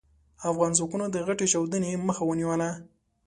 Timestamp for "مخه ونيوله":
2.07-2.69